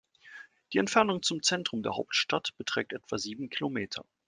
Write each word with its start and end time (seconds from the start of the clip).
Die 0.73 0.79
Entfernung 0.79 1.21
zum 1.21 1.43
Zentrum 1.43 1.83
der 1.83 1.91
Hauptstadt 1.95 2.57
beträgt 2.57 2.91
etwa 2.93 3.19
sieben 3.19 3.51
Kilometer. 3.51 4.03